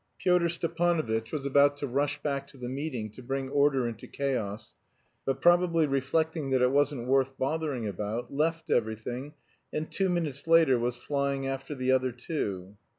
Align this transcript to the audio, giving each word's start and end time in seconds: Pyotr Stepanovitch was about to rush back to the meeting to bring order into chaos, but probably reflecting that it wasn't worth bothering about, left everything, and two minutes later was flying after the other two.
Pyotr 0.17 0.49
Stepanovitch 0.49 1.31
was 1.31 1.45
about 1.45 1.77
to 1.77 1.85
rush 1.85 2.19
back 2.23 2.47
to 2.47 2.57
the 2.57 2.67
meeting 2.67 3.11
to 3.11 3.21
bring 3.21 3.49
order 3.51 3.87
into 3.87 4.07
chaos, 4.07 4.73
but 5.25 5.41
probably 5.43 5.85
reflecting 5.85 6.49
that 6.49 6.59
it 6.63 6.71
wasn't 6.71 7.05
worth 7.07 7.37
bothering 7.37 7.87
about, 7.87 8.33
left 8.33 8.71
everything, 8.71 9.35
and 9.71 9.91
two 9.91 10.09
minutes 10.09 10.47
later 10.47 10.79
was 10.79 10.95
flying 10.95 11.45
after 11.45 11.75
the 11.75 11.91
other 11.91 12.11
two. 12.11 12.77